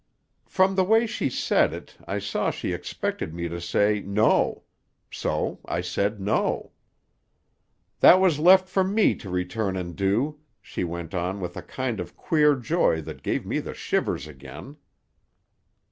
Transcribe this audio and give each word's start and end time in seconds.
"From 0.47 0.73
the 0.73 0.83
way 0.83 1.05
she 1.05 1.29
said 1.29 1.73
it 1.75 1.95
I 2.07 2.17
saw 2.17 2.49
she 2.49 2.73
expected 2.73 3.35
me 3.35 3.47
to 3.47 3.61
say 3.61 3.99
'No'. 3.99 4.63
So 5.11 5.59
I 5.65 5.81
said 5.81 6.19
'No'. 6.19 6.71
"'That 7.99 8.19
was 8.19 8.39
left 8.39 8.67
for 8.67 8.83
me 8.83 9.13
to 9.13 9.29
return 9.29 9.77
and 9.77 9.95
do,' 9.95 10.39
she 10.59 10.83
went 10.83 11.13
on 11.13 11.39
with 11.39 11.55
a 11.55 11.61
kind 11.61 11.99
of 11.99 12.15
queer 12.17 12.55
joy 12.55 13.01
that 13.03 13.21
gave 13.21 13.45
me 13.45 13.59
the 13.59 13.75
shivers 13.75 14.25
again. 14.25 14.77